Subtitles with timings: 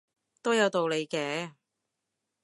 [0.41, 1.53] 都有道理嘅